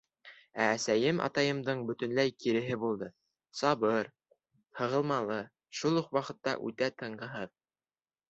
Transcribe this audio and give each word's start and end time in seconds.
Ә 0.63 0.67
әсәйем 0.67 1.19
атайымдың 1.25 1.81
бөтөнләй 1.89 2.31
киреһе 2.45 2.77
булды: 2.85 3.09
сабыр, 3.61 4.09
һығылмалы, 4.79 5.37
шул 5.81 6.03
уҡ 6.03 6.09
ваҡытта 6.19 6.57
үтә 6.71 6.89
тынғыһыҙ. 7.03 7.55